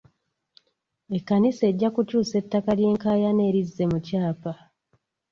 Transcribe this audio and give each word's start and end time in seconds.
Ekkanisa 1.17 1.63
ejja 1.71 1.89
kukyusa 1.95 2.33
ettaka 2.41 2.71
ly'enkaayana 2.77 3.41
erizze 3.49 3.83
mu 3.91 3.97
ly'ekyapa. 3.99 4.51